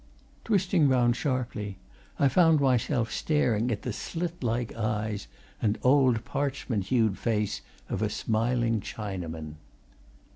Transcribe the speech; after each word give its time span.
Twisting 0.43 0.89
round 0.89 1.15
sharply, 1.15 1.77
I 2.17 2.27
found 2.27 2.59
myself 2.59 3.11
staring 3.11 3.71
at 3.71 3.83
the 3.83 3.93
slit 3.93 4.41
like 4.43 4.73
eyes 4.75 5.27
and 5.61 5.77
old 5.83 6.25
parchment 6.25 6.85
hued 6.85 7.19
face 7.19 7.61
of 7.87 8.01
a 8.01 8.09
smiling 8.09 8.79
Chinaman. 8.81 9.57